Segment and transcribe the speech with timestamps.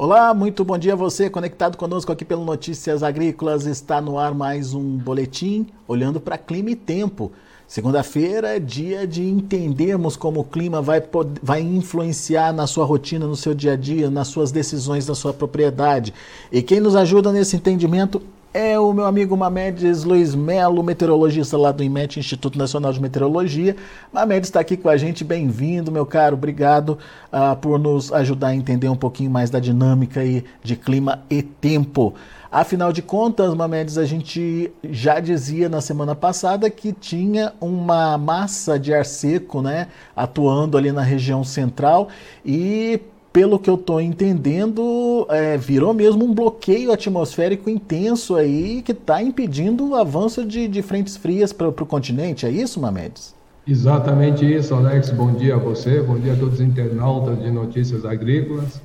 [0.00, 3.66] Olá, muito bom dia a você conectado conosco aqui pelo Notícias Agrícolas.
[3.66, 7.32] Está no ar mais um boletim olhando para clima e tempo.
[7.66, 11.02] Segunda-feira é dia de entendermos como o clima vai,
[11.42, 15.34] vai influenciar na sua rotina, no seu dia a dia, nas suas decisões da sua
[15.34, 16.14] propriedade.
[16.52, 18.22] E quem nos ajuda nesse entendimento
[18.52, 23.76] é o meu amigo Mamedes Luiz Melo, meteorologista lá do IMET, Instituto Nacional de Meteorologia.
[24.12, 26.98] Mamedes está aqui com a gente, bem-vindo, meu caro, obrigado
[27.32, 31.42] uh, por nos ajudar a entender um pouquinho mais da dinâmica aí de clima e
[31.42, 32.14] tempo.
[32.50, 38.78] Afinal de contas, Mamedes, a gente já dizia na semana passada que tinha uma massa
[38.78, 42.08] de ar seco, né, atuando ali na região central
[42.44, 43.00] e
[43.32, 49.22] pelo que eu estou entendendo, é, virou mesmo um bloqueio atmosférico intenso aí que está
[49.22, 52.46] impedindo o avanço de, de frentes frias para o continente.
[52.46, 53.34] É isso, Mamedes?
[53.66, 55.10] Exatamente isso, Alex.
[55.10, 58.80] Bom dia a você, bom dia a todos os internautas de notícias agrícolas.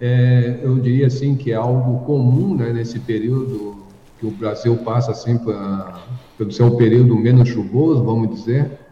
[0.00, 3.76] É, eu diria assim que é algo comum né, nesse período
[4.18, 6.02] que o Brasil passa assim pra,
[6.36, 8.83] pelo seu período menos chuvoso, vamos dizer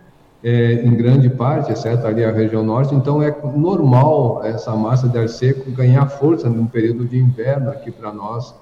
[0.43, 5.17] é, em grande parte, exceto ali a região norte, então é normal essa massa de
[5.17, 8.55] ar seco ganhar força num período de inverno aqui para nós,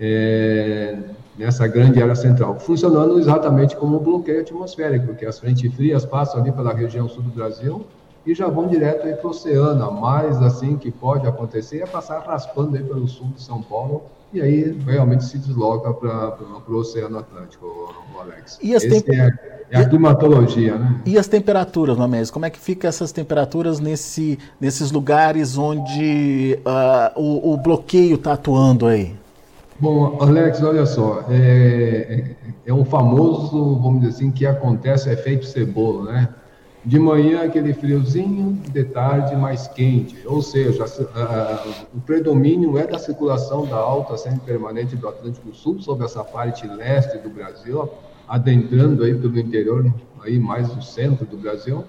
[0.00, 0.96] é,
[1.36, 6.40] nessa grande área central, funcionando exatamente como um bloqueio atmosférico, porque as frentes frias passam
[6.40, 7.86] ali pela região sul do Brasil
[8.24, 9.84] e já vão direto aí para o oceano.
[9.84, 14.04] A mais assim que pode acontecer é passar raspando aí pelo sul de São Paulo
[14.32, 16.36] e aí realmente se desloca para
[16.68, 17.66] o Oceano Atlântico,
[18.14, 18.58] o Alex.
[18.62, 19.08] E as temp...
[19.08, 21.00] é, é, a climatologia, né?
[21.06, 22.30] E as temperaturas, Mamés?
[22.30, 28.32] Como é que fica essas temperaturas nesse, nesses lugares onde uh, o, o, bloqueio está
[28.32, 29.14] atuando aí?
[29.78, 35.46] Bom, Alex, olha só, é, é, é um famoso, vamos dizer assim, que acontece efeito
[35.46, 36.28] cebola, né?
[36.86, 40.84] De manhã aquele friozinho, de tarde mais quente, ou seja,
[41.92, 47.18] o predomínio é da circulação da alta semi-permanente do Atlântico Sul sobre essa parte leste
[47.18, 47.88] do Brasil,
[48.28, 51.82] adentrando aí pelo interior, aí mais do centro do Brasil,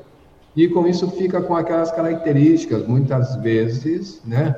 [0.55, 4.55] e com isso fica com aquelas características, muitas vezes, né,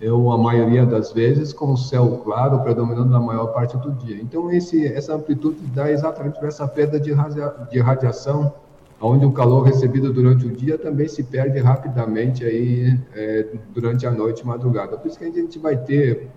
[0.00, 4.20] ou a maioria das vezes, com o céu claro predominando na maior parte do dia.
[4.22, 8.54] Então, esse, essa amplitude dá exatamente essa perda de, radia, de radiação
[9.00, 14.10] onde o calor recebido durante o dia também se perde rapidamente aí é, durante a
[14.10, 14.96] noite e madrugada.
[14.98, 16.28] Por isso que a gente vai ter,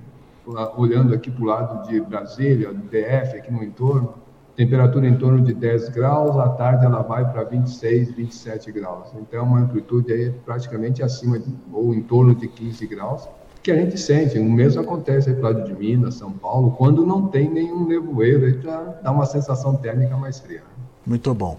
[0.77, 4.13] olhando aqui para o lado de Brasília, do DF, aqui no entorno,
[4.55, 9.09] temperatura em torno de 10 graus, à tarde ela vai para 26, 27 graus.
[9.15, 13.27] Então, é uma amplitude aí praticamente acima de, ou em torno de 15 graus,
[13.61, 14.37] que a gente sente.
[14.37, 18.45] O mesmo acontece aí para lado de Minas, São Paulo, quando não tem nenhum nevoeiro,
[18.45, 18.59] aí
[19.01, 20.61] dá uma sensação térmica mais fria.
[21.05, 21.57] Muito bom.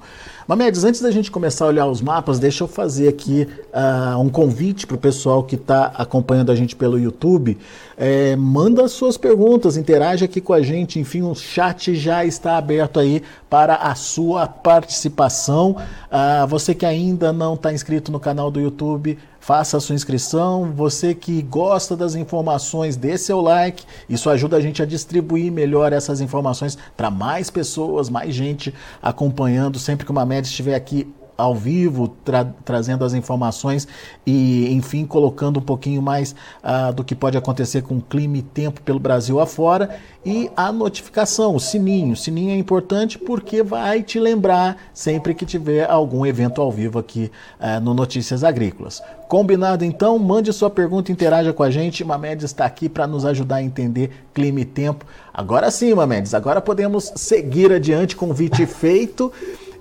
[0.49, 4.31] Mamedes, antes da gente começar a olhar os mapas, deixa eu fazer aqui uh, um
[4.31, 7.59] convite para o pessoal que está acompanhando a gente pelo YouTube.
[7.97, 10.99] É, manda suas perguntas, interage aqui com a gente.
[10.99, 15.76] Enfim, o chat já está aberto aí para a sua participação.
[16.11, 20.72] Uh, você que ainda não está inscrito no canal do YouTube, faça a sua inscrição.
[20.72, 23.84] Você que gosta das informações, dê seu like.
[24.09, 28.72] Isso ajuda a gente a distribuir melhor essas informações para mais pessoas, mais gente
[29.03, 29.78] acompanhando.
[29.78, 33.86] Sempre que uma média estiver aqui ao vivo, tra trazendo as informações
[34.26, 38.80] e, enfim, colocando um pouquinho mais uh, do que pode acontecer com clima e tempo
[38.80, 39.96] pelo Brasil afora.
[40.24, 42.14] E a notificação, o sininho.
[42.14, 46.98] O sininho é importante porque vai te lembrar sempre que tiver algum evento ao vivo
[46.98, 47.30] aqui
[47.60, 49.02] uh, no Notícias Agrícolas.
[49.28, 50.18] Combinado então?
[50.18, 52.04] Mande sua pergunta, interaja com a gente.
[52.04, 55.04] Mamedes está aqui para nos ajudar a entender clima e tempo.
[55.32, 58.16] Agora sim, Mamedes, agora podemos seguir adiante.
[58.16, 59.32] Convite feito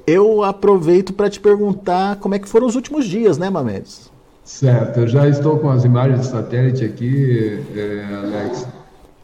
[0.06, 4.12] eu aproveito para te perguntar como é que foram os últimos dias, né, Mamedes?
[4.44, 8.68] Certo, eu já estou com as imagens de satélite aqui, é, Alex,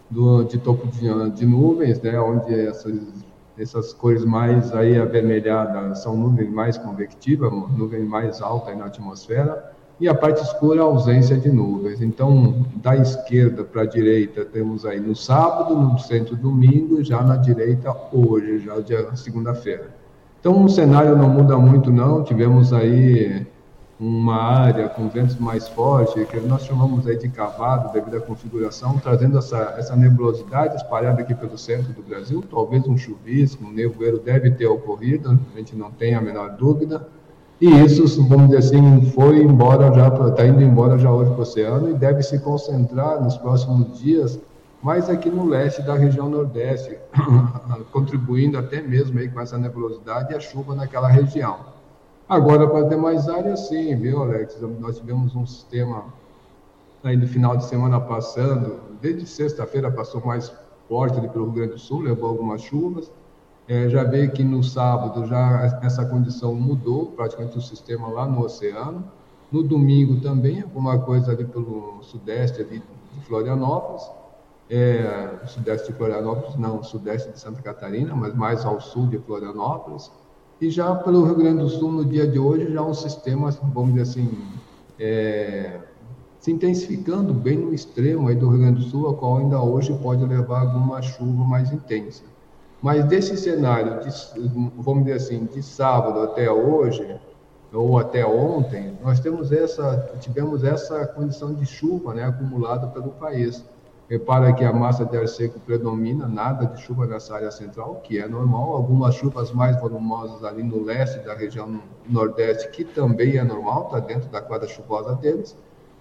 [0.09, 2.95] do, de topo de, de, nuvens, né, onde essas,
[3.57, 10.07] essas cores mais aí avermelhadas são nuvens mais convectivas, nuvem mais alta na atmosfera, e
[10.07, 12.01] a parte escura a ausência de nuvens.
[12.01, 17.35] Então, da esquerda para a direita, temos aí no sábado, no centro domingo, já na
[17.35, 19.98] direita hoje, já dia segunda-feira.
[20.39, 22.23] Então, o cenário não muda muito, não.
[22.23, 23.45] Tivemos aí
[23.99, 28.97] uma área com ventos mais fortes, que nós chamamos aí de cavado, devido à configuração,
[28.97, 32.41] trazendo essa, essa nebulosidade espalhada aqui pelo centro do Brasil.
[32.49, 37.05] Talvez um chuvisco, um nevoeiro deve ter ocorrido, a gente não tem a menor dúvida.
[37.59, 41.41] E isso, vamos dizer assim, foi embora já, está indo embora já hoje para o
[41.41, 44.39] oceano e deve se concentrar nos próximos dias
[44.81, 46.97] mas aqui no leste da região nordeste,
[47.91, 51.59] contribuindo até mesmo aí com essa nebulosidade e a chuva naquela região.
[52.27, 54.61] Agora, para as demais áreas, sim, viu, Alex?
[54.79, 56.05] Nós tivemos um sistema
[57.03, 60.53] aí no final de semana passando, desde sexta-feira passou mais
[60.87, 63.11] forte ali pelo Rio Grande do Sul, levou algumas chuvas.
[63.67, 68.43] É, já veio que no sábado já essa condição mudou, praticamente o sistema lá no
[68.43, 69.03] oceano.
[69.51, 72.81] No domingo também, alguma coisa ali pelo sudeste ali
[73.13, 74.03] de Florianópolis.
[74.69, 80.11] É, sudeste de Florianópolis, não, sudeste de Santa Catarina, mas mais ao sul de Florianópolis.
[80.61, 83.93] E já pelo Rio Grande do Sul, no dia de hoje, já um sistema, vamos
[83.93, 84.37] dizer assim,
[84.99, 85.79] é,
[86.39, 89.97] se intensificando bem no extremo aí do Rio Grande do Sul, a qual ainda hoje
[90.01, 92.23] pode levar alguma chuva mais intensa.
[92.81, 94.09] Mas desse cenário, de,
[94.77, 97.19] vamos dizer assim, de sábado até hoje,
[97.73, 103.63] ou até ontem, nós temos essa, tivemos essa condição de chuva né, acumulada pelo país.
[104.09, 108.17] Repara que a massa de ar seco predomina, nada de chuva nessa área central, que
[108.17, 108.73] é normal.
[108.73, 113.99] Algumas chuvas mais volumosas ali no leste da região nordeste, que também é normal, está
[113.99, 115.55] dentro da quadra chuvosa deles.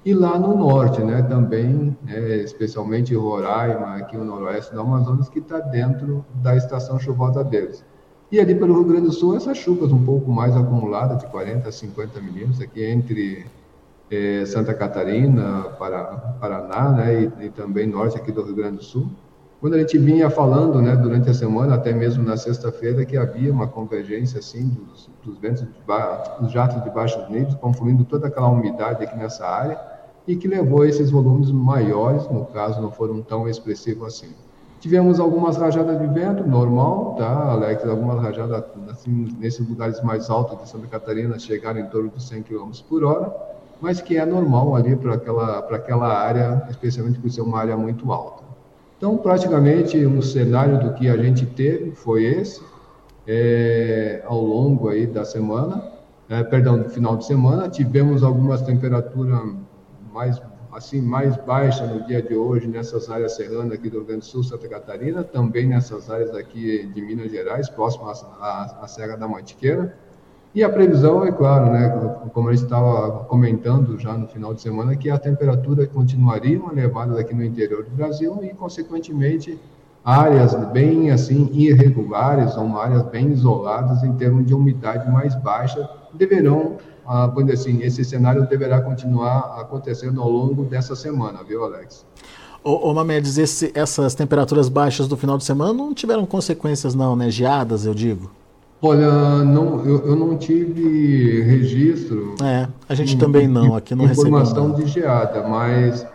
[0.06, 5.40] E lá no norte, né, também, é, especialmente Roraima, aqui no noroeste do Amazonas, que
[5.40, 7.84] está dentro da estação chuvosa deles.
[8.32, 11.68] E ali pelo Rio Grande do Sul, essas chuvas um pouco mais acumuladas, de 40
[11.68, 13.44] a 50 milímetros, aqui entre
[14.10, 15.64] é, Santa Catarina,
[16.40, 19.08] Paraná, né, e, e, também norte aqui do Rio Grande do Sul.
[19.60, 23.52] Quando a gente vinha falando, né, durante a semana, até mesmo na sexta-feira, que havia
[23.52, 25.66] uma convergência, assim, dos, dos ventos,
[26.40, 29.78] dos jatos de baixos níveis, confluindo toda aquela umidade aqui nessa área,
[30.28, 34.32] e que levou a esses volumes maiores, no caso, não foram tão expressivos assim.
[34.78, 37.84] Tivemos algumas rajadas de vento, normal, tá, Alex?
[37.84, 42.44] Algumas rajadas, assim, nesses lugares mais altos de Santa Catarina, chegaram em torno de 100
[42.44, 43.34] km por hora,
[43.80, 48.12] mas que é normal ali para aquela, aquela área, especialmente por ser uma área muito
[48.12, 48.42] alta.
[48.96, 52.60] Então, praticamente, um cenário do que a gente teve foi esse,
[53.26, 55.92] é, ao longo aí da semana,
[56.28, 59.40] é, perdão, do final de semana, tivemos algumas temperaturas
[60.12, 60.40] mais
[60.72, 64.26] assim mais baixa no dia de hoje nessas áreas serranas aqui do Rio Grande do
[64.26, 69.26] Sul, Santa Catarina, também nessas áreas aqui de Minas Gerais, próximas à, à Serra da
[69.26, 69.96] Mantiqueira.
[70.58, 71.88] E a previsão é claro, né,
[72.34, 77.20] como a gente estava comentando já no final de semana, que a temperatura continuaria elevada
[77.20, 79.56] aqui no interior do Brasil e, consequentemente,
[80.04, 86.78] áreas bem assim irregulares, são áreas bem isoladas em termos de umidade mais baixa, deverão,
[87.06, 92.04] ah, assim, esse cenário deverá continuar acontecendo ao longo dessa semana, viu, Alex?
[92.64, 97.14] Ô, ô Mamedes, esse, essas temperaturas baixas do final de semana não tiveram consequências não,
[97.14, 97.30] né?
[97.30, 98.28] Geadas, eu digo.
[98.80, 102.36] Olha, não, eu, eu não tive registro.
[102.42, 106.06] É, a gente de, também não, aqui não Informação de geada, mas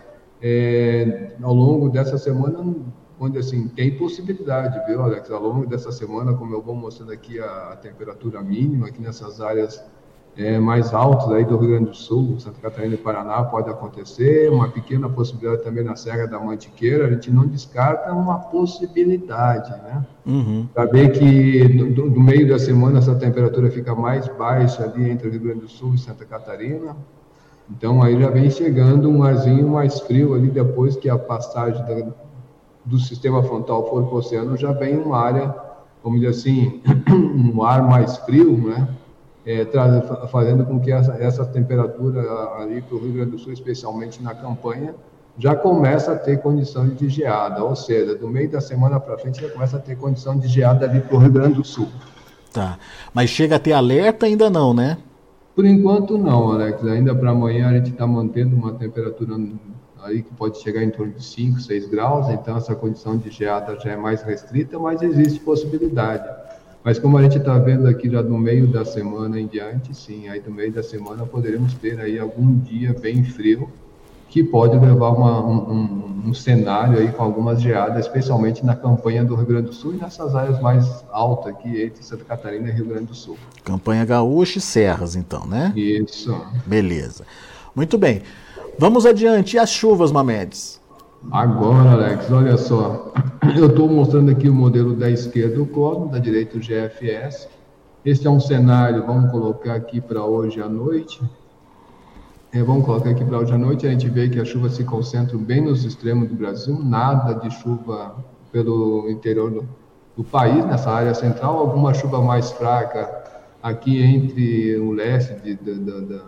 [0.42, 2.64] é, ao longo dessa semana,
[3.20, 5.30] onde assim, tem possibilidade, viu, Alex?
[5.30, 9.42] Ao longo dessa semana, como eu vou mostrando aqui a, a temperatura mínima, aqui nessas
[9.42, 9.84] áreas
[10.36, 14.52] é, mais altos aí do Rio Grande do Sul, Santa Catarina e Paraná pode acontecer,
[14.52, 20.04] uma pequena possibilidade também na Serra da Mantiqueira, a gente não descarta uma possibilidade, né?
[20.26, 20.68] Uhum.
[20.74, 25.32] Saber que do, do, meio da semana essa temperatura fica mais baixa ali entre o
[25.32, 26.96] Rio Grande do Sul e Santa Catarina,
[27.70, 32.08] então aí já vem chegando um arzinho mais frio ali depois que a passagem da,
[32.84, 35.56] do sistema frontal for para o oceano, já vem uma área,
[36.04, 36.82] vamos dizer assim,
[37.54, 38.88] um ar mais frio, né?
[39.46, 39.68] É,
[40.32, 42.22] fazendo com que essa, essa temperatura
[42.58, 44.96] ali para o Rio Grande do Sul, especialmente na campanha,
[45.38, 49.42] já começa a ter condição de geada, ou seja, do meio da semana para frente
[49.42, 51.88] já começa a ter condição de geada ali para o Rio Grande do Sul.
[52.52, 52.78] Tá,
[53.14, 54.98] mas chega a ter alerta ainda não, né?
[55.56, 56.84] Por enquanto não, Alex.
[56.86, 59.36] Ainda para amanhã a gente está mantendo uma temperatura
[60.04, 63.80] aí que pode chegar em torno de 5, 6 graus, então essa condição de geada
[63.80, 66.28] já é mais restrita, mas existe possibilidade.
[66.84, 70.28] Mas como a gente está vendo aqui já do meio da semana em diante, sim,
[70.28, 73.70] aí do meio da semana poderemos ter aí algum dia bem frio
[74.34, 79.36] que pode levar uma, um, um, cenário aí com algumas geadas, especialmente na campanha do
[79.36, 82.86] Rio Grande do Sul e nessas áreas mais altas aqui entre Santa Catarina e Rio
[82.86, 83.38] Grande do Sul.
[83.64, 85.72] Campanha Gaúcha e Serras, então, né?
[85.76, 86.36] Isso.
[86.66, 87.26] Beleza.
[87.76, 88.24] Muito bem.
[88.80, 89.56] Vamos adiante.
[89.56, 90.82] E as chuvas, Mamedes?
[91.32, 93.12] Agora, Alex, olha só.
[93.58, 97.48] Eu estou mostrando aqui o modelo da esquerda o Cosmo, da direita o GFS.
[98.06, 101.22] Este é um cenário, vamos colocar aqui para hoje à noite.
[102.52, 104.84] É, vamos colocar aqui para hoje à noite, a gente vê que a chuva se
[104.84, 108.16] concentra bem nos extremos do Brasil, nada de chuva
[108.52, 109.68] pelo interior do,
[110.16, 113.10] do país, nessa área central, alguma chuva mais fraca
[113.62, 116.22] aqui entre o leste de, de, de,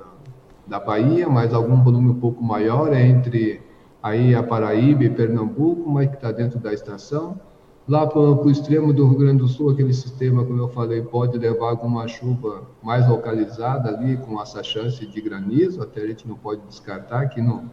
[0.65, 3.61] da Bahia, mas algum volume um pouco maior entre
[4.05, 7.39] aí a Paraíba e Pernambuco, mas que está dentro da estação.
[7.87, 11.39] Lá para o extremo do Rio Grande do Sul, aquele sistema, como eu falei, pode
[11.39, 16.35] levar alguma chuva mais localizada ali, com essa chance de granizo, até a gente não
[16.35, 17.63] pode descartar que no,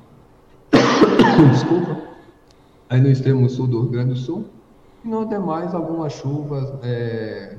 [1.51, 2.01] Desculpa.
[2.89, 4.47] Aí no extremo sul do Rio Grande do Sul.
[5.05, 7.59] E no demais, algumas chuvas é,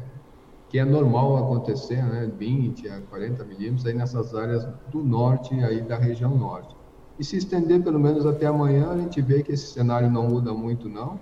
[0.70, 2.32] que é normal acontecer, né?
[2.40, 6.76] 20 a 40 milímetros aí nessas áreas do norte aí da região norte.
[7.20, 10.54] E se estender pelo menos até amanhã, a gente vê que esse cenário não muda
[10.54, 11.20] muito não.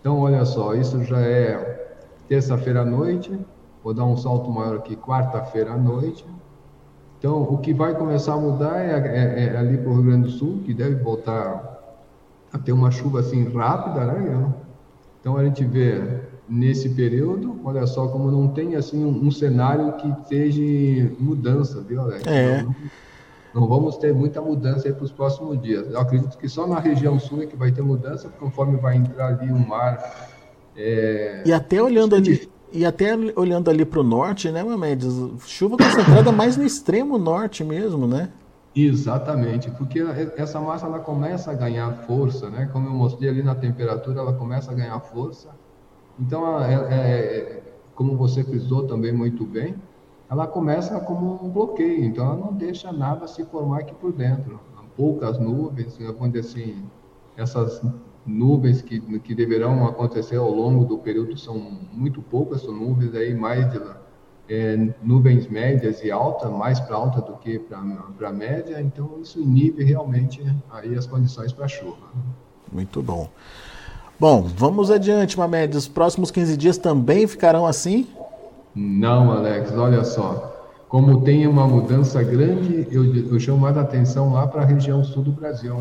[0.00, 1.96] Então, olha só, isso já é
[2.28, 3.38] terça-feira à noite,
[3.82, 6.24] vou dar um salto maior aqui, quarta-feira à noite.
[7.18, 10.24] Então, o que vai começar a mudar é, é, é ali para o Rio Grande
[10.24, 11.98] do Sul, que deve voltar
[12.52, 14.52] a ter uma chuva assim rápida, né?
[15.20, 19.92] Então, a gente vê nesse período, olha só como não tem assim um, um cenário
[19.92, 22.26] que esteja mudança, viu, Alex?
[22.26, 22.62] É.
[22.62, 22.74] Não,
[23.54, 25.90] não vamos ter muita mudança para os próximos dias.
[25.90, 29.28] Eu acredito que só na região sul é que vai ter mudança, conforme vai entrar
[29.28, 30.28] ali o mar.
[30.76, 31.42] É...
[31.44, 35.14] E até olhando ali, e até olhando ali para o norte, né, Mamedes?
[35.46, 38.30] Chuva concentrada mais no extremo norte mesmo, né?
[38.74, 40.00] Exatamente, porque
[40.34, 42.70] essa massa ela começa a ganhar força, né?
[42.72, 45.50] Como eu mostrei ali na temperatura, ela começa a ganhar força.
[46.18, 47.62] Então, é, é,
[47.94, 49.74] como você frisou também muito bem,
[50.32, 54.58] ela começa como um bloqueio, então ela não deixa nada se formar aqui por dentro.
[54.96, 56.84] Poucas nuvens, vamos dizer assim,
[57.36, 57.82] essas
[58.24, 61.58] nuvens que, que deverão acontecer ao longo do período são
[61.92, 63.80] muito poucas, são nuvens aí mais de
[64.48, 67.58] é, nuvens médias e altas, mais para alta do que
[68.16, 72.08] para média, então isso inibe realmente aí as condições para chuva.
[72.72, 73.28] Muito bom.
[74.18, 75.76] Bom, vamos adiante, Mamed.
[75.76, 78.06] Os próximos 15 dias também ficarão assim?
[78.74, 80.48] Não, Alex, olha só.
[80.88, 85.22] Como tem uma mudança grande, eu, eu chamo mais atenção lá para a região sul
[85.22, 85.76] do Brasil.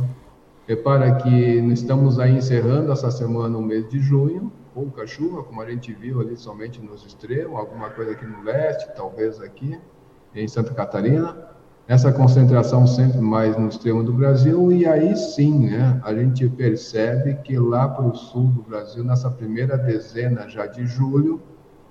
[0.67, 1.29] Repara que
[1.73, 6.21] estamos aí encerrando essa semana o mês de junho, pouca chuva, como a gente viu
[6.21, 9.77] ali somente nos extremos, alguma coisa aqui no leste, talvez aqui
[10.33, 11.35] em Santa Catarina.
[11.87, 17.35] Essa concentração sempre mais no extremo do Brasil, e aí sim, né, a gente percebe
[17.43, 21.41] que lá para o sul do Brasil, nessa primeira dezena já de julho,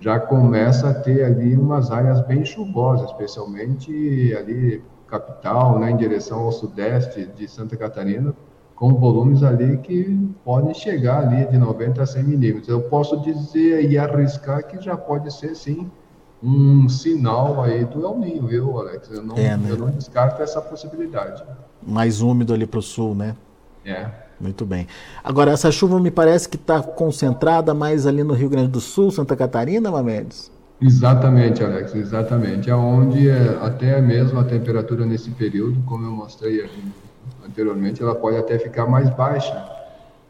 [0.01, 6.41] já começa a ter ali umas áreas bem chuvosas, especialmente ali capital, né, em direção
[6.41, 8.35] ao sudeste de Santa Catarina,
[8.75, 12.69] com volumes ali que podem chegar ali de 90 a 100 milímetros.
[12.69, 15.91] Eu posso dizer e arriscar que já pode ser sim
[16.43, 19.11] um sinal aí do El Ninho, viu, Alex?
[19.11, 19.71] Eu não, é, né?
[19.71, 21.45] eu não descarto essa possibilidade.
[21.83, 23.37] Mais úmido ali para o sul, né?
[23.85, 24.30] É.
[24.41, 24.87] Muito bem.
[25.23, 29.11] Agora, essa chuva me parece que está concentrada mais ali no Rio Grande do Sul,
[29.11, 30.51] Santa Catarina, Mamedes?
[30.81, 32.71] Exatamente, Alex, exatamente.
[32.71, 36.65] Aonde é, até mesmo a temperatura nesse período, como eu mostrei
[37.47, 39.63] anteriormente, ela pode até ficar mais baixa,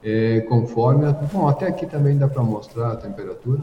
[0.02, 1.05] é, conforme.
[1.07, 3.61] A, bom, até aqui também dá para mostrar a temperatura.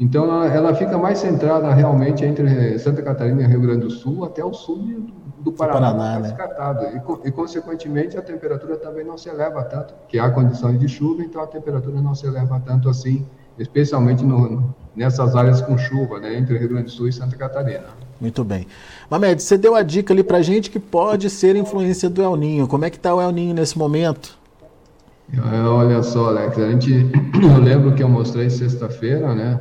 [0.00, 4.24] Então, ela, ela, fica mais centrada realmente entre Santa Catarina e Rio Grande do Sul,
[4.24, 6.28] até o sul do, do Paraná, Paraná né?
[6.28, 6.86] descartado.
[6.86, 11.22] E, e, consequentemente, a temperatura também não se eleva tanto, que há condições de chuva,
[11.22, 13.26] então a temperatura não se eleva tanto assim,
[13.58, 17.86] especialmente no, nessas áreas com chuva, né, entre Rio Grande do Sul e Santa Catarina.
[18.20, 18.66] Muito bem.
[19.10, 22.68] Mamed, você deu a dica ali pra gente que pode ser influência do El Ninho.
[22.68, 24.38] Como é que está o El Ninho nesse momento?
[25.32, 26.92] É, olha só, Alex, a gente,
[27.42, 29.60] eu lembro que eu mostrei sexta-feira, né,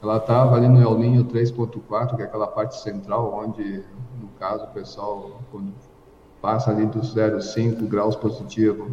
[0.00, 3.82] ela estava ali no El Ninho 3.4, que é aquela parte central, onde,
[4.20, 5.72] no caso, o pessoal, quando
[6.40, 8.90] passa ali dos 0,5 graus positivo,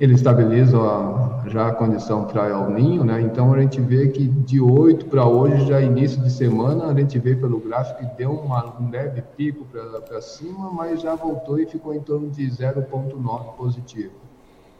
[0.00, 3.20] ele estabiliza a, já a condição para El Ninho, né?
[3.20, 7.18] Então a gente vê que de 8 para hoje, já início de semana, a gente
[7.18, 11.66] vê pelo gráfico que deu uma, um leve pico para cima, mas já voltou e
[11.66, 14.12] ficou em torno de 0,9 positivo.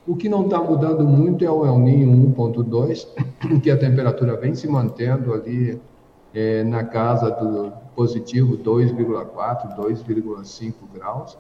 [0.07, 3.07] O que não está mudando muito é o El Ninho 1.2,
[3.63, 5.81] que a temperatura vem se mantendo ali
[6.35, 11.39] é, na casa do positivo 2,4, 2,5 graus.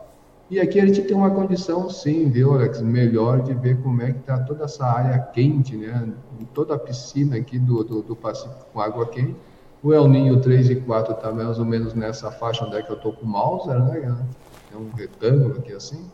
[0.50, 4.12] E aqui a gente tem uma condição, sim, viu, Alex, melhor de ver como é
[4.12, 6.12] que está toda essa área quente, né?
[6.54, 9.36] Toda a piscina aqui do, do, do Pacífico com água quente.
[9.82, 12.90] O El Ninho 3 e 4 está mais ou menos nessa faixa onde é que
[12.90, 14.26] eu estou com o Mauser, né?
[14.72, 16.04] É um retângulo aqui assim.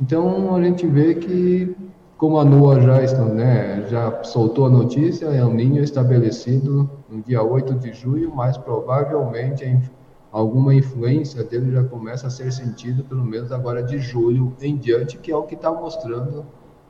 [0.00, 1.76] Então a gente vê que,
[2.16, 7.42] como a NOAA já, né, já soltou a notícia, é um ninho estabelecido no dia
[7.42, 9.78] 8 de julho, mas provavelmente
[10.32, 15.18] alguma influência dele já começa a ser sentido, pelo menos agora de julho em diante,
[15.18, 16.46] que é o que está mostrando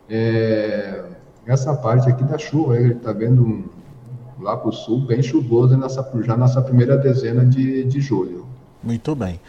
[0.09, 1.05] é,
[1.47, 2.77] essa parte aqui da chuva.
[2.79, 3.65] Ele está vendo um,
[4.39, 8.47] lá para o sul bem chuvoso nessa, já nessa primeira dezena de, de julho.
[8.83, 9.41] Muito bem.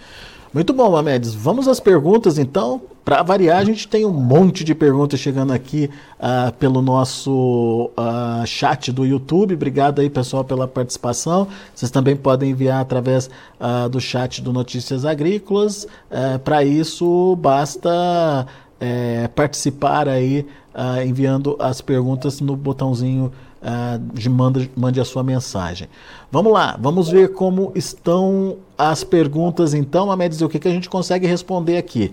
[0.53, 1.33] Muito bom, Amedes.
[1.33, 2.81] Vamos às perguntas, então.
[3.05, 5.89] Para variar, a gente tem um monte de perguntas chegando aqui
[6.19, 9.53] uh, pelo nosso uh, chat do YouTube.
[9.53, 11.47] Obrigado aí, pessoal, pela participação.
[11.73, 13.29] Vocês também podem enviar através
[13.59, 15.87] uh, do chat do Notícias Agrícolas.
[16.11, 18.45] Eh, Para isso, basta
[18.79, 20.45] é, participar aí,
[21.05, 23.31] enviando as perguntas no botãozinho
[23.61, 25.87] uh, de manda, mande a sua mensagem.
[26.31, 30.89] Vamos lá, vamos ver como estão as perguntas então, Amédios, o que, que a gente
[30.89, 32.11] consegue responder aqui.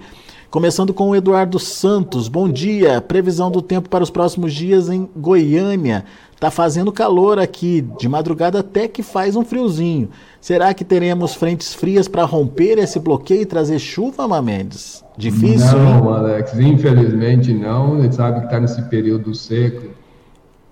[0.50, 2.26] Começando com o Eduardo Santos.
[2.26, 3.02] Bom dia.
[3.02, 6.06] Previsão do tempo para os próximos dias em Goiânia.
[6.40, 10.08] Tá fazendo calor aqui, de madrugada até que faz um friozinho.
[10.40, 15.04] Será que teremos frentes frias para romper esse bloqueio e trazer chuva, Mamedes?
[15.18, 16.16] Difícil, Não, hein?
[16.16, 17.98] Alex, infelizmente não.
[17.98, 19.97] A gente sabe que está nesse período seco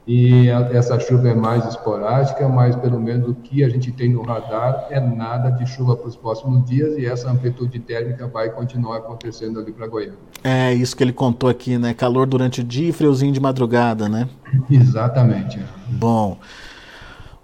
[0.07, 4.23] e essa chuva é mais esporádica, mas pelo menos o que a gente tem no
[4.23, 8.99] radar é nada de chuva para os próximos dias e essa amplitude térmica vai continuar
[8.99, 10.15] acontecendo ali para Goiânia.
[10.45, 11.93] É isso que ele contou aqui, né?
[11.93, 14.29] Calor durante o dia e friozinho de madrugada, né?
[14.71, 15.59] Exatamente.
[15.89, 16.39] Bom,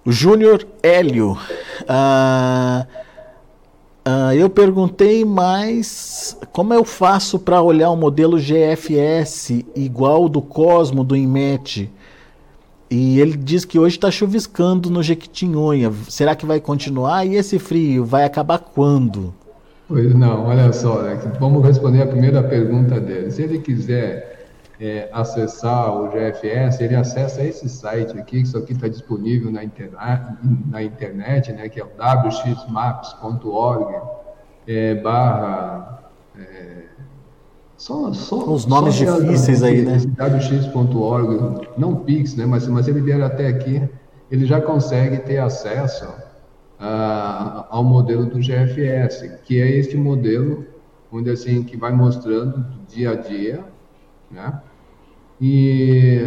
[0.04, 1.36] o Júnior Hélio.
[1.88, 2.86] Ah,
[4.04, 11.02] ah, eu perguntei mais como eu faço para olhar o modelo GFS igual do Cosmo
[11.02, 11.90] do IMET
[12.92, 15.90] e ele diz que hoje está chuviscando no Jequitinhonha.
[16.10, 17.24] Será que vai continuar?
[17.24, 19.32] E esse frio vai acabar quando?
[19.88, 21.18] Pois não, olha só, né?
[21.40, 23.30] vamos responder a primeira pergunta dele.
[23.30, 24.46] Se ele quiser
[24.78, 30.36] é, acessar o GFS, ele acessa esse site aqui, isso aqui está disponível na internet,
[30.68, 33.94] na internet, né, que é o wxmaps.org
[34.66, 36.02] é, barra
[36.38, 36.81] é,
[37.82, 39.96] só, só, Os nomes difíceis aí, né?
[39.96, 42.46] wx.org, não Pix, né?
[42.46, 43.82] Mas, mas ele vier até aqui,
[44.30, 46.06] ele já consegue ter acesso
[46.78, 50.64] a, ao modelo do GFS, que é este modelo
[51.10, 53.64] onde assim que vai mostrando do dia a dia,
[54.30, 54.62] né?
[55.40, 56.20] E,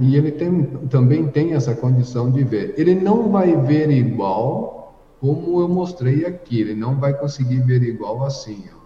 [0.00, 2.72] e, e, ele tem, também tem essa condição de ver.
[2.78, 8.24] Ele não vai ver igual como eu mostrei aqui, ele não vai conseguir ver igual
[8.24, 8.81] assim, ó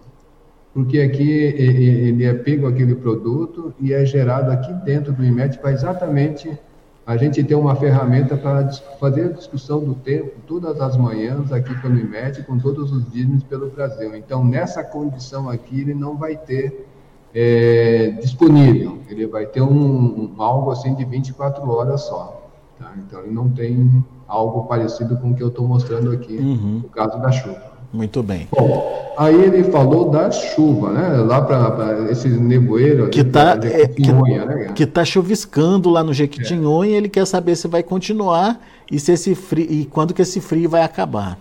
[0.77, 5.71] porque aqui ele é pego aquele produto e é gerado aqui dentro do IMET para
[5.71, 6.55] exatamente
[7.03, 11.73] a gente ter uma ferramenta para fazer a discussão do tempo todas as manhãs aqui
[11.81, 14.15] pelo IMET com todos os dias pelo Brasil.
[14.15, 16.87] Então, nessa condição aqui, ele não vai ter
[17.33, 22.51] é, disponível, ele vai ter um, um, algo assim de 24 horas só.
[22.77, 22.93] Tá?
[22.99, 26.81] Então, ele não tem algo parecido com o que eu estou mostrando aqui, uhum.
[26.83, 27.66] no caso da chuva.
[27.91, 28.47] Muito bem.
[28.51, 31.17] Bom, aí ele falou da chuva, né?
[31.17, 36.95] Lá para esse nevoeiro que está é, que, né, que tá chuviscando lá no Jequitinhonha,
[36.95, 36.97] é.
[36.97, 38.59] ele quer saber se vai continuar
[38.91, 41.37] e se esse frio e quando que esse frio vai acabar.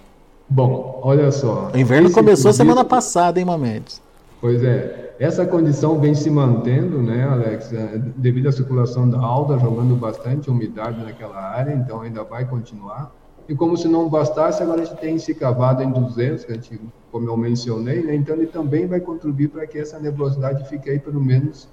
[0.49, 1.71] Bom, olha só.
[1.75, 4.01] O inverno começou semana passada, hein, Mamedes?
[4.41, 5.15] Pois é.
[5.19, 10.51] Essa condição vem se mantendo, né, Alex, é, devido à circulação da alta, jogando bastante
[10.51, 13.11] umidade naquela área, então ainda vai continuar.
[13.49, 16.55] E como se não bastasse, agora a gente tem esse cavado em 200, que a
[16.57, 16.81] gente,
[17.13, 18.15] como eu mencionei, né?
[18.15, 21.69] então ele também vai contribuir para que essa nebulosidade fique aí pelo menos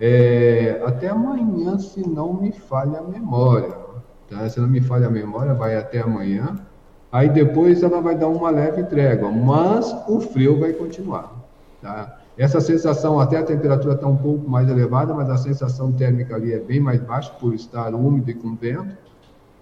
[0.00, 3.74] é, até amanhã, se não me falha a memória.
[4.30, 4.48] Tá?
[4.48, 6.58] Se não me falha a memória, vai até amanhã.
[7.10, 11.34] Aí depois ela vai dar uma leve trégua, mas o frio vai continuar.
[11.82, 12.18] Tá?
[12.38, 16.52] Essa sensação, até a temperatura está um pouco mais elevada, mas a sensação térmica ali
[16.52, 19.07] é bem mais baixa por estar úmido e com vento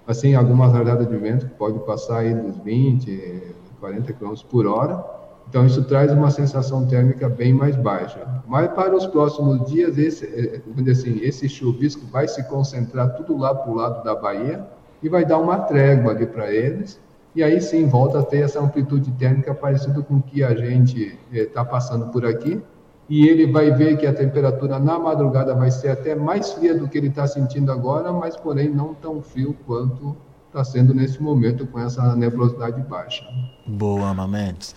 [0.07, 5.05] assim, algumas rajadas de vento que pode passar aí dos 20, 40 km por hora.
[5.49, 8.27] Então, isso traz uma sensação térmica bem mais baixa.
[8.47, 13.55] Mas para os próximos dias, esse, é, assim, esse chuvisco vai se concentrar tudo lá
[13.55, 14.67] para o lado da Bahia
[15.03, 17.01] e vai dar uma trégua ali para eles.
[17.35, 21.17] E aí sim volta a ter essa amplitude térmica parecida com o que a gente
[21.31, 22.61] está eh, passando por aqui
[23.09, 26.89] e ele vai ver que a temperatura na madrugada vai ser até mais fria do
[26.89, 30.17] que ele está sentindo agora, mas porém não tão frio quanto
[30.49, 33.25] está sendo nesse momento com essa nebulosidade baixa.
[33.67, 34.75] Boa, Mamedes.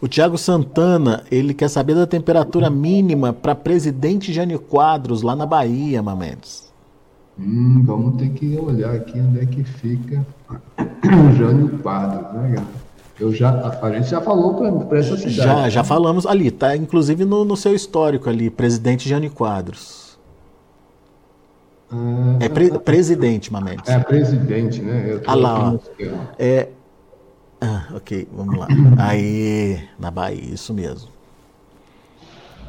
[0.00, 5.44] O Tiago Santana, ele quer saber da temperatura mínima para presidente Jânio Quadros lá na
[5.44, 6.72] Bahia, Mamedes.
[7.38, 10.24] Hum, vamos ter que olhar aqui onde é que fica
[11.36, 12.85] Jânio Quadros, né, galera?
[13.18, 14.54] Eu já, a gente já falou
[14.86, 15.36] para essa cidade.
[15.36, 20.18] Já, já falamos ali, tá inclusive no, no seu histórico ali, presidente Jânio Quadros.
[21.90, 23.88] Ah, é pre, presidente, Mamedes.
[23.88, 25.20] É presidente, né?
[25.26, 25.78] ah lá, ó.
[26.38, 26.68] É,
[27.60, 28.66] ah, ok, vamos lá.
[28.98, 31.08] Aí, na Bahia, isso mesmo.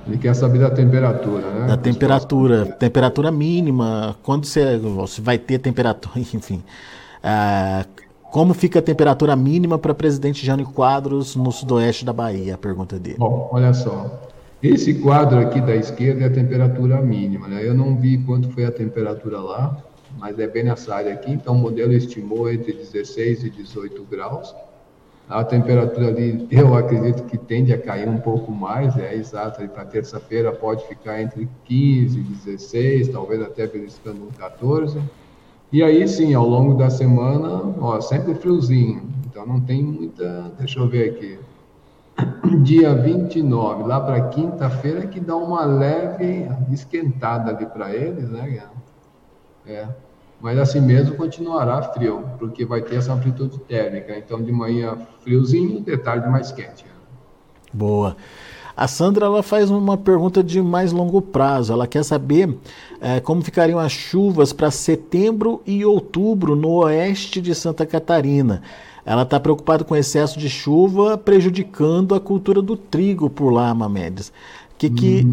[0.08, 1.68] Ele quer saber da temperatura, né?
[1.68, 6.64] Da temperatura, temperatura mínima, quando você, você vai ter temperatura, enfim.
[7.22, 7.86] Ah,
[8.32, 12.56] como fica a temperatura mínima para presidente Jânio Quadros no sudoeste da Bahia?
[12.56, 13.18] A pergunta dele.
[13.18, 14.20] Bom, olha só.
[14.62, 17.66] Esse quadro aqui da esquerda é a temperatura mínima, né?
[17.66, 19.78] Eu não vi quanto foi a temperatura lá,
[20.18, 21.32] mas é bem nessa área aqui.
[21.32, 24.56] Então, o modelo estimou entre 16 e 18 graus.
[25.30, 29.84] A temperatura ali, eu acredito que tende a cair um pouco mais, é exato, para
[29.86, 34.98] terça-feira pode ficar entre 15 e 16, talvez até beliscando 14.
[35.72, 40.52] E aí sim, ao longo da semana, ó, sempre friozinho, então não tem muita.
[40.58, 41.40] Deixa eu ver aqui.
[42.64, 48.64] Dia 29, lá para quinta-feira, que dá uma leve esquentada ali para eles, né?
[49.66, 49.88] É.
[50.40, 54.18] Mas assim mesmo continuará frio, porque vai ter essa amplitude térmica.
[54.18, 56.86] Então de manhã friozinho, de tarde mais quente.
[57.74, 58.16] Boa.
[58.78, 61.74] A Sandra ela faz uma pergunta de mais longo prazo.
[61.74, 62.56] Ela quer saber
[63.02, 68.62] é, como ficariam as chuvas para setembro e outubro no oeste de Santa Catarina.
[69.04, 74.30] Ela está preocupada com excesso de chuva prejudicando a cultura do trigo por lá, Mamedes.
[74.30, 75.26] O que, que,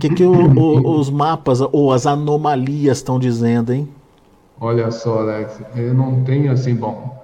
[0.00, 3.86] que, que o, o, os mapas ou as anomalias estão dizendo, hein?
[4.58, 7.14] Olha só, Alex, eu não tenho assim, bom,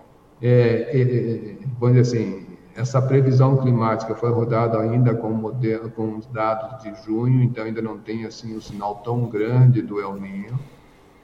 [0.43, 2.52] é, é, é vamos dizer assim,
[2.83, 7.81] essa previsão climática foi rodada ainda com, modelo, com os dados de junho, então ainda
[7.81, 10.59] não tem assim um sinal tão grande do El Niño.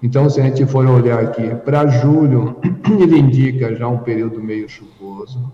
[0.01, 2.57] Então, se a gente for olhar aqui para julho,
[2.88, 5.53] ele indica já um período meio chuvoso.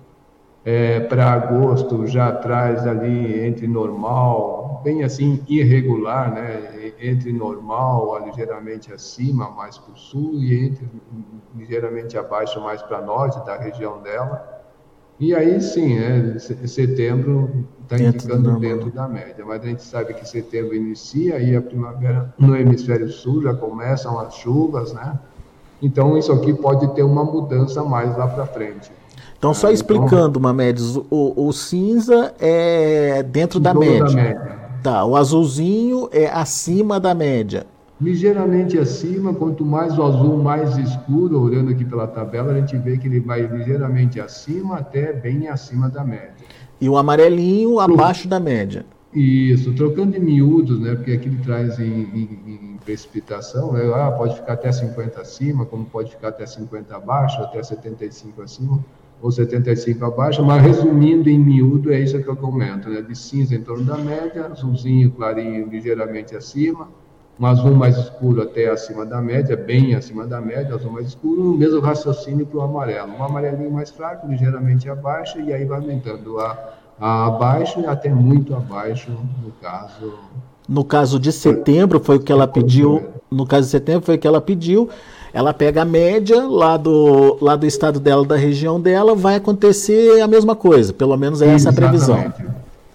[0.63, 6.93] É, para agosto já traz ali entre normal, bem assim irregular, né?
[7.01, 10.87] Entre normal, ligeiramente acima, mais para o sul, e entre
[11.57, 14.64] ligeiramente abaixo, mais para norte da região dela.
[15.19, 20.29] E aí sim, é, setembro está indicando dentro da média, mas a gente sabe que
[20.29, 25.19] setembro inicia aí a primavera no hemisfério sul, já começam as chuvas, né?
[25.81, 28.91] Então isso aqui pode ter uma mudança mais lá para frente.
[29.39, 34.05] Então, só é, explicando, então, Mamedes, o, o, cinza é dentro da média.
[34.05, 34.59] da média.
[34.83, 37.67] Tá, o azulzinho é acima da média
[38.05, 42.99] ligeiramente acima, quanto mais o azul mais escuro, olhando aqui pela tabela, a gente vê
[42.99, 46.35] que ele vai ligeiramente acima até bem acima da média.
[46.79, 48.85] E o amarelinho abaixo da média.
[49.15, 54.11] Isso, trocando de miúdos, né, porque aqui ele traz em, em, em precipitação, né, ah,
[54.11, 58.85] pode ficar até 50 acima, como pode ficar até 50 abaixo, até 75 acima,
[59.23, 63.55] ou 75 abaixo, mas resumindo em miúdo, é isso que eu comento, né, de cinza
[63.55, 66.89] em torno da média, azulzinho, clarinho, ligeiramente acima,
[67.39, 71.55] um azul mais escuro até acima da média, bem acima da média, azul mais escuro,
[71.55, 73.13] o mesmo raciocínio para o amarelo.
[73.19, 78.09] Um amarelinho mais fraco, ligeiramente abaixo, e aí vai aumentando a, a abaixo e até
[78.09, 79.11] muito abaixo,
[79.43, 80.15] no caso.
[80.69, 83.03] No caso de setembro, foi o que ela pediu.
[83.31, 84.89] No caso de setembro, foi o que ela pediu.
[85.33, 90.21] Ela pega a média lá do, lá do estado dela, da região dela, vai acontecer
[90.21, 90.93] a mesma coisa.
[90.93, 92.33] Pelo menos é essa a previsão.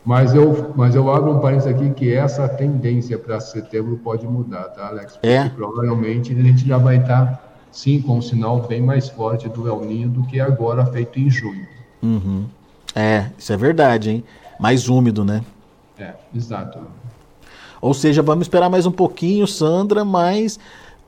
[0.10, 4.64] Mas eu, mas eu abro um parênteses aqui que essa tendência para setembro pode mudar,
[4.70, 5.14] tá, Alex?
[5.14, 5.48] Porque é.
[5.50, 9.82] provavelmente a gente já vai estar, sim, com um sinal bem mais forte do El
[9.82, 11.64] Ninho do que agora feito em junho.
[12.02, 12.48] Uhum.
[12.96, 14.24] É, isso é verdade, hein?
[14.60, 15.46] Mais úmido, né?
[16.00, 16.80] É, exato.
[17.80, 20.60] Ou seja, vamos esperar mais um pouquinho, Sandra, mas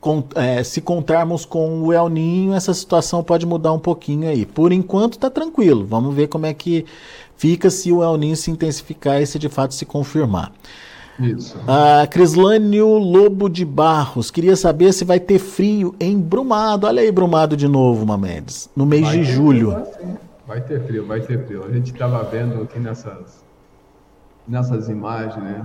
[0.02, 4.44] com, é, se contarmos com o El Ninho, essa situação pode mudar um pouquinho aí.
[4.44, 5.86] Por enquanto tá tranquilo.
[5.86, 6.84] Vamos ver como é que
[7.36, 10.50] fica se o El Ninho se intensificar e se de fato se confirmar.
[11.20, 11.56] Isso.
[11.68, 16.88] A Crislânio Lobo de Barros queria saber se vai ter frio em Brumado.
[16.88, 19.70] Olha aí, Brumado de novo, Mamedes, no mês vai de julho.
[19.70, 21.64] Frio, vai ter frio, vai ter frio.
[21.64, 23.44] A gente estava vendo aqui nessas,
[24.48, 25.64] nessas imagens, né?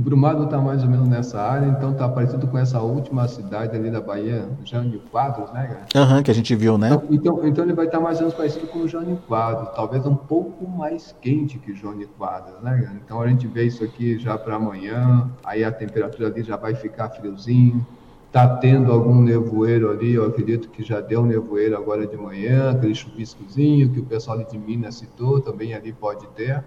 [0.00, 3.76] Que Brumado está mais ou menos nessa área, então está parecido com essa última cidade
[3.76, 6.04] ali da Bahia, Jânio Quadros, né, cara?
[6.04, 6.88] Aham, uhum, que a gente viu, né?
[6.88, 9.68] Então, então, então, ele vai estar tá mais ou menos parecido com o Jânio Quadros,
[9.76, 12.96] talvez um pouco mais quente que o Jânio Quadros, né, cara?
[13.04, 16.74] Então a gente vê isso aqui já para amanhã, aí a temperatura ali já vai
[16.74, 17.86] ficar friozinho,
[18.32, 22.94] tá tendo algum nevoeiro ali, eu acredito que já deu nevoeiro agora de manhã, aquele
[22.94, 26.64] chuviscozinho que o pessoal de Minas citou, também ali pode ter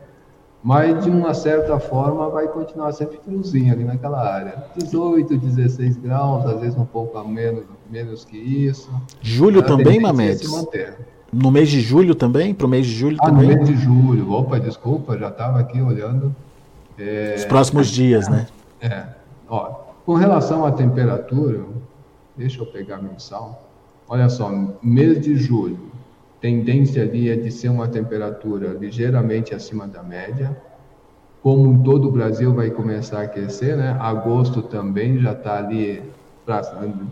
[0.63, 4.63] mas de uma certa forma vai continuar sempre friozinho ali naquela área.
[4.77, 8.89] 18, 16 graus, às vezes um pouco a menos, menos que isso.
[9.21, 10.49] Julho também, Mamedes?
[11.31, 12.53] No mês de julho também?
[12.53, 13.49] Para o mês de julho ah, também?
[13.49, 14.31] no mês de julho.
[14.31, 16.33] Opa, desculpa, já estava aqui olhando.
[16.97, 17.35] É...
[17.37, 18.47] Os próximos dias, né?
[18.79, 19.03] É.
[19.49, 19.65] Ó,
[20.05, 21.59] com relação à temperatura,
[22.37, 23.67] deixa eu pegar mensal.
[24.07, 24.49] Olha só,
[24.81, 25.91] mês de julho,
[26.43, 30.61] tendência ali é de ser uma temperatura ligeiramente acima da média.
[31.41, 33.95] Como todo o Brasil vai começar a aquecer, né?
[33.97, 36.03] Agosto também já está ali
[36.45, 36.59] pra,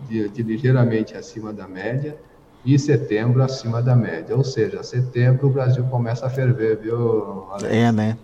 [0.06, 2.14] de, de ligeiramente acima da média
[2.62, 4.36] e setembro acima da média.
[4.36, 7.74] Ou seja, setembro o Brasil começa a ferver, viu, Alex?
[7.74, 8.18] É, né?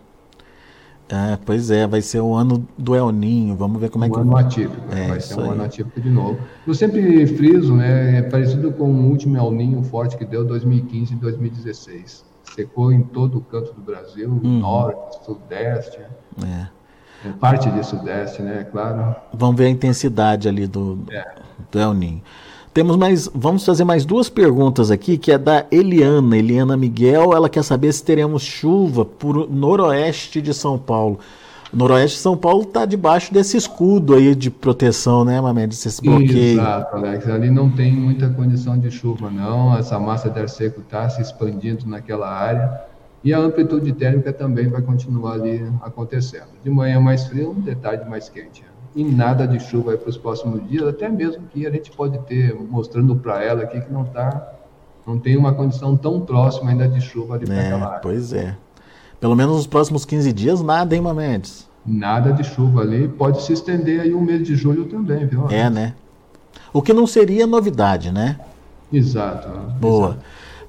[1.11, 4.11] É, pois é, vai ser o ano do El Ninho, vamos ver como é um
[4.11, 4.18] que...
[4.18, 5.49] Um ano atípico, é, vai ser um aí.
[5.51, 6.38] ano atípico de novo.
[6.66, 11.14] Eu sempre friso, né, é parecido com o último El Ninho forte que deu 2015
[11.14, 12.25] e 2016.
[12.55, 14.61] secou em todo o canto do Brasil, uhum.
[14.61, 16.01] norte, sudeste.
[16.44, 16.68] É.
[17.27, 17.33] é.
[17.40, 18.64] Parte de sudeste, né?
[18.71, 19.16] Claro.
[19.33, 21.25] Vamos ver a intensidade ali do, é.
[21.71, 22.23] do El Ninho.
[22.79, 27.35] Temos mais, vamos fazer mais duas perguntas aqui, que é da Eliana, Eliana Miguel.
[27.35, 31.19] Ela quer saber se teremos chuva por noroeste de São Paulo.
[31.73, 35.85] Noroeste de São Paulo está debaixo desse escudo aí de proteção, né, Mamedes?
[35.85, 36.61] Esse bloqueio.
[36.61, 37.29] Exato, Alex.
[37.29, 39.77] Ali não tem muita condição de chuva, não.
[39.77, 42.81] Essa massa de ar seco está se expandindo naquela área.
[43.25, 46.47] E a amplitude térmica também vai continuar ali acontecendo.
[46.62, 48.62] De manhã mais frio, de tarde mais quente
[48.94, 52.55] e nada de chuva para os próximos dias, até mesmo que a gente pode ter,
[52.55, 54.53] mostrando para ela aqui que não tá,
[55.07, 58.01] não tem uma condição tão próxima ainda de chuva ali para é, aquela área.
[58.01, 58.57] Pois é.
[59.20, 61.68] Pelo menos nos próximos 15 dias, nada, hein, Mamedes?
[61.85, 65.48] Nada de chuva ali, pode se estender aí o mês de julho também, viu?
[65.48, 65.94] É, né?
[66.72, 68.38] O que não seria novidade, né?
[68.92, 69.48] Exato.
[69.81, 70.18] Boa.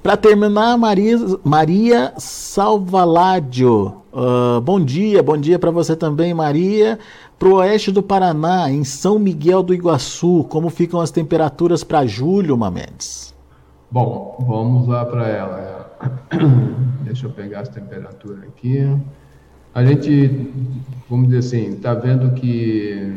[0.02, 3.99] Para terminar, Maria, Maria Salvaládio.
[4.12, 6.98] Uh, bom dia, bom dia para você também, Maria.
[7.38, 12.04] Para o oeste do Paraná, em São Miguel do Iguaçu, como ficam as temperaturas para
[12.04, 13.32] julho, Mamedes?
[13.90, 15.90] Bom, vamos lá para ela.
[17.04, 18.84] Deixa eu pegar as temperaturas aqui.
[19.72, 20.52] A gente,
[21.08, 23.16] vamos dizer assim, está vendo que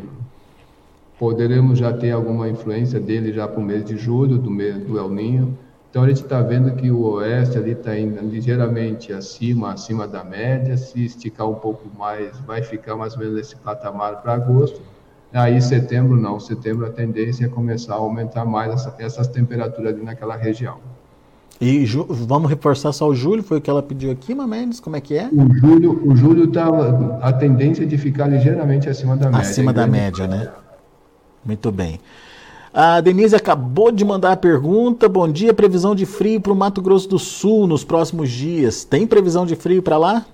[1.18, 4.98] poderemos já ter alguma influência dele já para o mês de julho, do, mês, do
[5.00, 5.58] El Ninho.
[5.94, 10.76] Então a gente está vendo que o oeste ali está ligeiramente acima, acima da média.
[10.76, 14.82] Se esticar um pouco mais, vai ficar mais ou menos nesse patamar para agosto.
[15.32, 20.04] Aí setembro não, setembro a tendência é começar a aumentar mais essa, essas temperaturas ali
[20.04, 20.78] naquela região.
[21.62, 25.02] E vamos reforçar só o julho, foi o que ela pediu aqui, Mendes, como é
[25.02, 25.30] que é?
[25.32, 26.70] O julho, o julho tá
[27.22, 29.42] a tendência de ficar ligeiramente acima da média.
[29.42, 30.50] Acima da média, né?
[31.46, 32.00] Muito bem.
[32.76, 35.08] A Denise acabou de mandar a pergunta.
[35.08, 38.84] Bom dia, previsão de frio para o Mato Grosso do Sul nos próximos dias.
[38.84, 40.26] Tem previsão de frio para lá?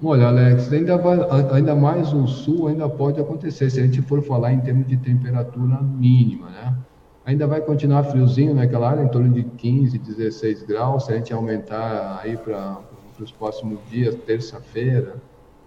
[0.00, 1.18] Olha, Alex, ainda, vai,
[1.50, 4.96] ainda mais o sul ainda pode acontecer, se a gente for falar em termos de
[4.96, 6.76] temperatura mínima, né?
[7.24, 11.32] Ainda vai continuar friozinho naquela área, em torno de 15, 16 graus, se a gente
[11.32, 12.78] aumentar aí para
[13.18, 15.16] os próximos dias, terça-feira,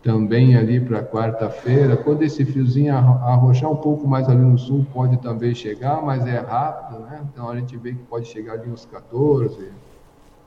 [0.02, 1.98] também ali para quarta-feira.
[1.98, 6.40] Quando esse friozinho arrochar um pouco mais ali no sul, pode também chegar, mas é
[6.40, 7.22] rápido, né?
[7.32, 9.72] Então a gente vê que pode chegar ali uns 14,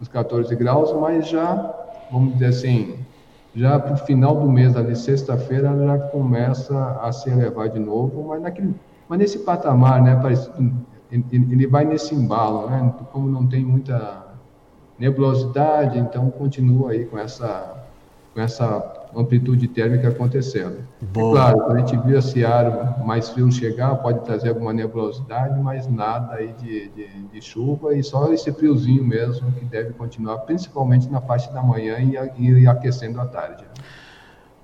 [0.00, 1.74] uns 14 graus, mas já,
[2.10, 2.98] vamos dizer assim,
[3.54, 8.26] já para o final do mês, ali sexta-feira, já começa a se elevar de novo,
[8.28, 8.74] mas, naquele,
[9.06, 10.18] mas nesse patamar, né?
[11.30, 12.94] Ele vai nesse embalo, né?
[13.12, 14.28] Como não tem muita
[14.98, 17.84] nebulosidade, então continua aí com essa,
[18.32, 20.78] com essa amplitude térmica acontecendo.
[21.02, 25.58] É claro, quando a gente viu esse ar mais frio chegar, pode trazer alguma nebulosidade,
[25.60, 30.38] mas nada aí de, de, de, chuva e só esse friozinho mesmo que deve continuar,
[30.38, 33.64] principalmente na parte da manhã e, e aquecendo à tarde.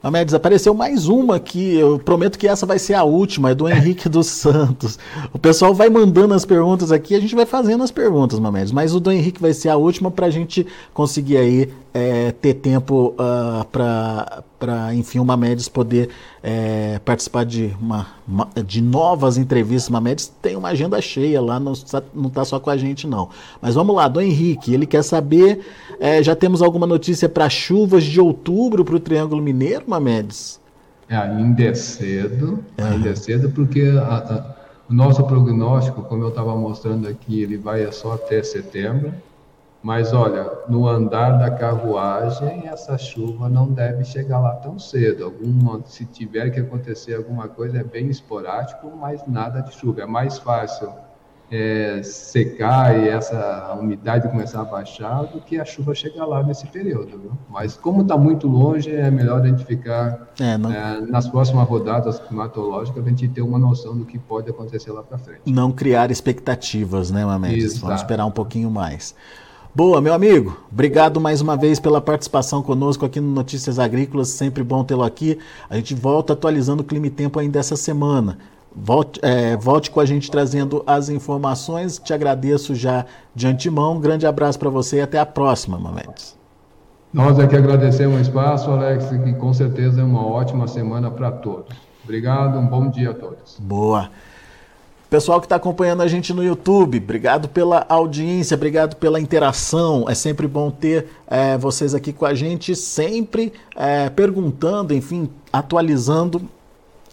[0.01, 1.75] Amédes, apareceu mais uma aqui.
[1.75, 4.97] Eu prometo que essa vai ser a última, é do Henrique dos Santos.
[5.33, 8.71] O pessoal vai mandando as perguntas aqui, a gente vai fazendo as perguntas, Mamedes.
[8.71, 12.55] Mas o do Henrique vai ser a última para a gente conseguir aí é, ter
[12.55, 16.11] tempo uh, ah, para, enfim, o Mamedes poder
[16.43, 18.07] é, participar de, uma,
[18.67, 19.89] de novas entrevistas.
[19.89, 23.07] O Mamedes tem uma agenda cheia lá, não está não tá só com a gente,
[23.07, 23.29] não.
[23.61, 25.61] Mas vamos lá, do Henrique, ele quer saber,
[26.01, 30.61] é, já temos alguma notícia para chuvas de outubro para o Triângulo Mineiro, Mamedes?
[31.09, 34.57] É, ainda é cedo, ainda é cedo, porque a, a,
[34.91, 39.13] o nosso prognóstico, como eu estava mostrando aqui, ele vai só até setembro.
[39.83, 45.25] Mas olha, no andar da carruagem, essa chuva não deve chegar lá tão cedo.
[45.25, 50.03] Alguma, se tiver que acontecer alguma coisa, é bem esporádico, mas nada de chuva.
[50.03, 50.93] É mais fácil
[51.51, 56.67] é, secar e essa umidade começar a baixar do que a chuva chegar lá nesse
[56.67, 57.19] período.
[57.19, 57.33] Viu?
[57.49, 60.73] Mas como está muito longe, é melhor a gente ficar é, não...
[60.73, 65.03] é, nas próximas rodadas climatológicas, a gente ter uma noção do que pode acontecer lá
[65.03, 65.43] para frente.
[65.47, 67.79] Não criar expectativas, né, Mamedes?
[67.79, 69.15] Vamos esperar um pouquinho mais.
[69.79, 70.57] Boa, meu amigo.
[70.73, 74.27] Obrigado mais uma vez pela participação conosco aqui no Notícias Agrícolas.
[74.27, 75.39] Sempre bom tê-lo aqui.
[75.71, 78.39] A gente volta atualizando o clima e tempo ainda essa semana.
[78.75, 81.97] Volte, é, volte com a gente trazendo as informações.
[81.97, 83.99] Te agradeço já de antemão.
[83.99, 86.37] Um grande abraço para você e até a próxima, Mamedes.
[87.13, 91.31] Nós é que agradecemos o espaço, Alex, que com certeza é uma ótima semana para
[91.31, 91.73] todos.
[92.03, 93.57] Obrigado, um bom dia a todos.
[93.61, 94.11] Boa.
[95.11, 100.05] Pessoal que está acompanhando a gente no YouTube, obrigado pela audiência, obrigado pela interação.
[100.07, 106.43] É sempre bom ter é, vocês aqui com a gente, sempre é, perguntando, enfim, atualizando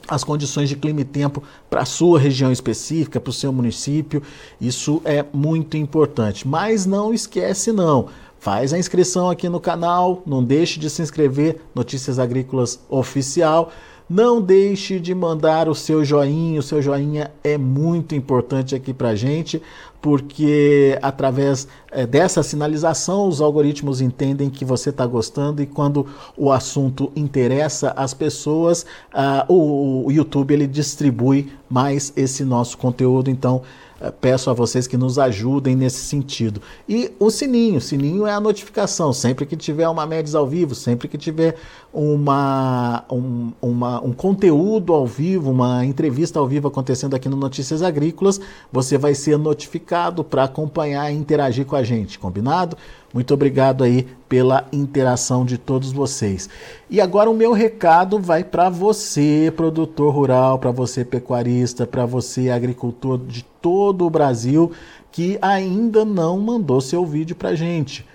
[0.10, 4.22] as condições de clima e tempo para a sua região específica, para o seu município.
[4.60, 6.46] Isso é muito importante.
[6.46, 8.10] Mas não esquece não
[8.46, 13.72] faz a inscrição aqui no canal, não deixe de se inscrever, Notícias Agrícolas Oficial.
[14.08, 19.16] Não deixe de mandar o seu joinha, o seu joinha é muito importante aqui para
[19.16, 19.60] gente,
[20.00, 26.06] porque através é, dessa sinalização os algoritmos entendem que você está gostando e quando
[26.38, 33.32] o assunto interessa as pessoas, uh, o, o YouTube ele distribui mais esse nosso conteúdo.
[33.32, 33.64] Então
[33.95, 36.62] eh, peço a vocês que nos ajudem nesse sentido.
[36.88, 41.08] E o sininho, sininho é a notificação, sempre que tiver uma Médias ao vivo, sempre
[41.08, 41.56] que tiver
[41.94, 47.82] uma, um, uma, um conteúdo ao vivo, uma entrevista ao vivo acontecendo aqui no Notícias
[47.82, 48.40] Agrícolas,
[48.72, 52.78] você vai ser notificado para acompanhar e interagir com a gente, combinado?
[53.16, 56.50] Muito obrigado aí pela interação de todos vocês.
[56.90, 62.50] E agora o meu recado vai para você, produtor rural, para você pecuarista, para você
[62.50, 64.70] agricultor de todo o Brasil
[65.14, 68.06] que ainda não mandou seu vídeo para gente.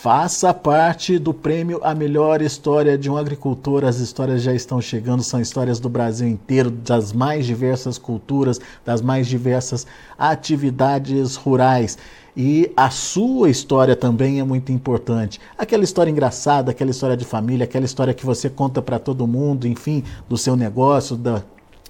[0.00, 3.84] Faça parte do prêmio A Melhor História de um Agricultor.
[3.84, 9.00] As histórias já estão chegando, são histórias do Brasil inteiro, das mais diversas culturas, das
[9.00, 9.86] mais diversas
[10.18, 11.96] atividades rurais.
[12.36, 15.40] E a sua história também é muito importante.
[15.56, 19.66] Aquela história engraçada, aquela história de família, aquela história que você conta para todo mundo,
[19.66, 21.42] enfim, do seu negócio, da,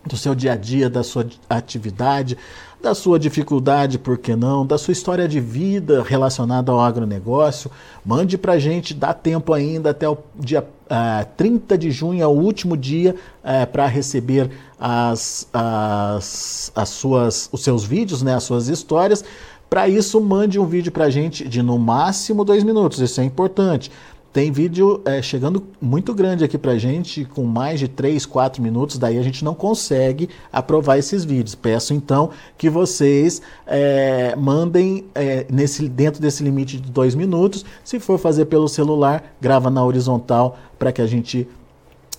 [0.07, 2.37] do seu dia a dia, da sua atividade,
[2.85, 7.71] da sua dificuldade, por que não, da sua história de vida relacionada ao agronegócio.
[8.05, 12.23] Mande para a gente, dá tempo ainda até o dia uh, ah, 30 de junho,
[12.23, 18.35] é o último dia uh, para receber as, as, as suas, os seus vídeos, né,
[18.35, 19.25] as suas histórias.
[19.71, 23.25] Para isso, mande um vídeo para a gente de no máximo dois minutos, isso é
[23.25, 23.91] importante.
[24.35, 28.99] Tem vídeo é, chegando muito grande aqui para gente, com mais de 3, 4 minutos,
[28.99, 31.55] daí a gente não consegue aprovar esses vídeos.
[31.55, 37.65] Peço então que vocês é, mandem é, nesse, dentro desse limite de 2 minutos.
[37.85, 41.47] Se for fazer pelo celular, grava na horizontal para que a gente